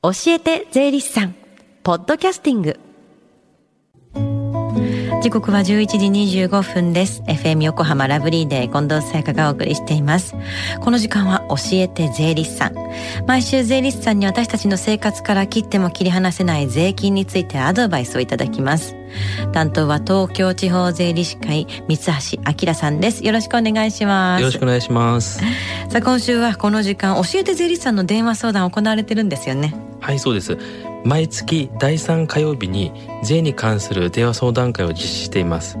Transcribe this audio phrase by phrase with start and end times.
[0.00, 1.34] 教えて税理士さん。
[1.82, 2.78] ポッドキャスティング。
[5.20, 7.22] 時刻は11時25分です。
[7.22, 10.36] FM 横浜ラブリーデー近藤沙耶香がお送りしています。
[10.80, 12.74] この時間は教えて税理士さん。
[13.26, 18.94] 毎週税理士さんに私たちの生活から切っても切り離せない税金についてアドバイスをいただきます。
[19.52, 23.24] 担当は東京地方税理士会三橋明さんです。
[23.24, 24.40] よろしくお願いします。
[24.40, 25.40] よろしくお願いします。
[25.40, 25.44] さ
[25.96, 29.74] あ今週はこの時間教えて税理士さんの電話相談行われてるんですよね。
[30.00, 30.56] はいそうです
[31.04, 32.92] 毎月第3火曜日に
[33.22, 35.78] 税に関する電話相談会を実施しています、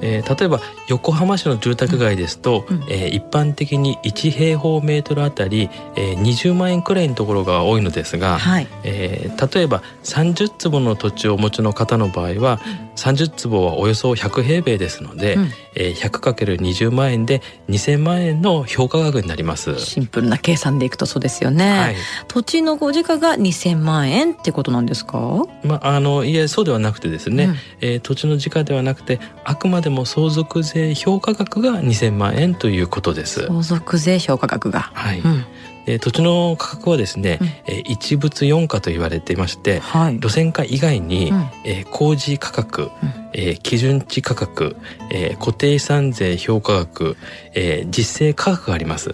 [0.00, 19.78] えー、例えば横浜市の住宅街ですと、うん、えー、一般的に1平方メートルあたり、えー、20万円くらいのところが多いのですが、はい、えー、例えば30坪の土地をお持ちの方の場合は、うん、30坪はおよそ100平米ですので、うん、えー、100×20 万円で2000万円の評価額になります。
[19.78, 21.96] シンプルな計算でいくとそうですよね、はい、
[22.28, 25.44] 土地のご時価が2000万円ってことなんですか？
[25.64, 33.46] まああのいえそうではなくてですね、うん、えー、土地の時価ではなくてあくまでも相続税評価額が2000万円ということです。
[33.46, 34.90] 相続税評価額が。
[34.94, 35.44] はい、うん。
[35.88, 42.90] え土地の価格はですね、うん、え一物四価と言われていまして、はい、路線価以外に、うん、え工事価格、うん、
[43.32, 44.76] え基準値価格、
[45.10, 47.16] え固定資産税評価額、
[47.54, 49.12] え実勢価格があります。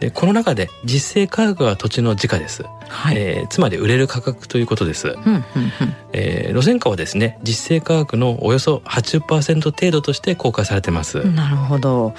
[0.00, 5.42] でこの中で実勢価格は土地の時価です、はい、えー、つまり売れる価格ということです、うんうんうん、
[6.12, 11.24] えー、路線価はですね実勢価格のおよそ80%程度として公開されてます。
[11.24, 12.14] なるほど、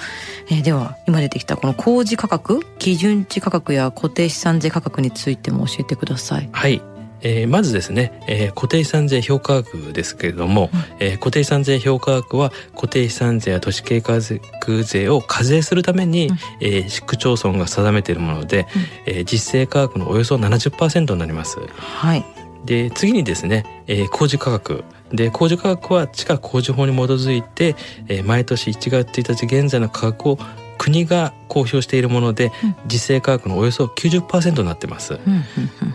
[0.48, 6.48] えー、では今出てきたこの工事価格基準値価格や固定資産税価格についても教えてください。
[6.52, 6.95] はい
[7.28, 18.68] えー、まずですね、えー、固定資産税評価額ですけれども、うん、えー、固定資産税評価額は固定資産税や都市計画税を課税するために、うん、えー、市区町村が定めているもので、
[19.06, 21.58] うん、えー、実勢価格のおよそ70%になります。
[21.58, 22.24] はい。
[22.64, 27.76] で次にですね、えー、工事価格で工事価格は地価工事法に基づいて、
[28.08, 30.38] えー、毎年1月1日現在の価格を
[30.86, 35.18] 国が公表しているもので、うん、実勢価格のおよそ90%になってます。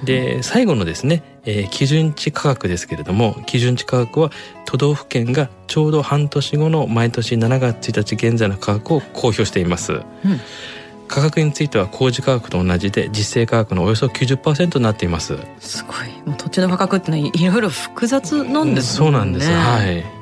[0.03, 4.31] で最後のですね、えー、基準値価格ですけれども基準値価格は
[4.66, 9.94] 都道府県がちょうど半年後の毎年7月1日現在の価格を公表しています。
[9.94, 10.01] うん。
[11.07, 15.38] 価格については工事価格と同じで実勢価格のおよそ90%になっています。
[15.59, 15.96] すごい。
[16.25, 19.50] もう土地の価格ってのはいろいろ複雑なんですね、そうなんです。
[19.51, 20.20] はい、うん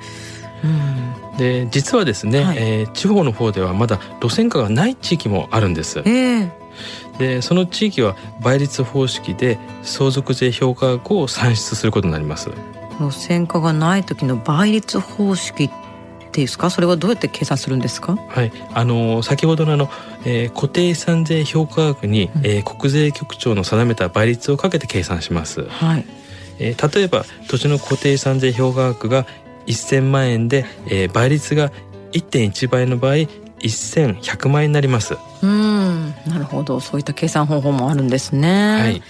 [1.39, 6.00] で実はですね、はい、えー、地方の方ではまだ路線価がない地域もあるんです。
[6.00, 6.51] えー、
[7.17, 12.51] でその地域は倍率方式で相続税評価額を算出することになります。
[12.99, 15.79] 路線価がない時の倍率方式って
[16.31, 16.69] ですか？
[16.69, 18.16] それはどうやって計算するんですか？
[18.16, 18.51] はい。
[18.75, 19.89] あの先ほどのあの、
[20.25, 25.67] えー、固定資産税評価額に、うん、えー、国税局長の定めた倍率をかけて計算します。
[25.67, 26.05] はい。
[26.59, 29.25] えー、例えば土地の固定資産税評価額が
[29.73, 31.71] 1000万円で、えー、倍率が
[32.11, 33.13] 1.1倍の場合
[33.59, 35.16] 1100万円になります。
[35.41, 36.80] うんなるほど。
[36.80, 39.02] そういった計算方法もあるんですね、はい、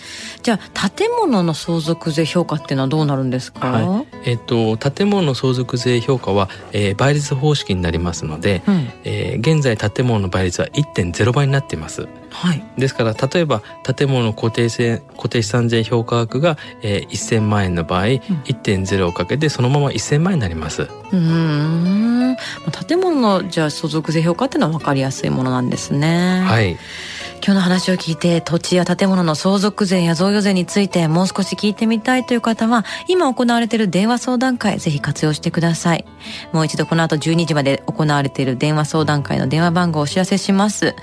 [0.43, 12.07] じゃあ建物の相続税評価っていうのはどうなるんですか、はい、えっ、ー、と建物の相続税評価は、えー、倍率方式になりますので、うん、えー、現在建物の倍率は1.0倍になっています。
[12.31, 20.87] はい、ですから例えば建物の固定性固定資産税評価額が、えー、1000万円の場合、うん、1.0をかけてそのまま1000万円になります。
[21.11, 22.37] うん。
[22.87, 26.77] 建物のじゃあ相続税評価っていうのは分かりやすいものなんですねはい。
[27.41, 36.03] 今日の話を聞いて土地や建物の相続税や贈与税についてもう少し聞いてみたいという方は今行われている電話相談会ぜひ活用してください。
[36.51, 40.93] もう一度この後12時まで行われている電話相談会の電話番号をお知らせします。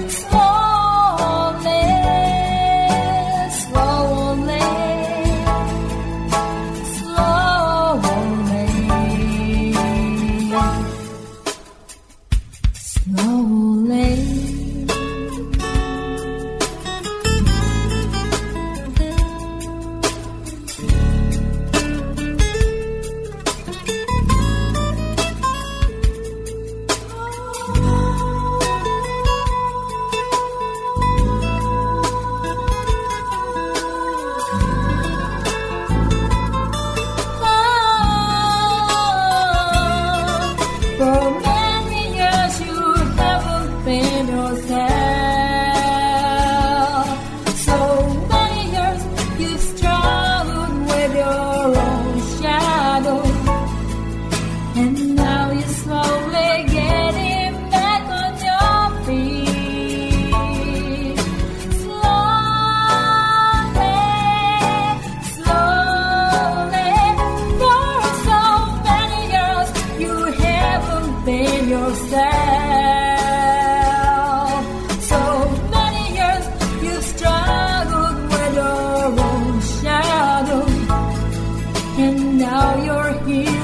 [82.79, 83.60] you're here.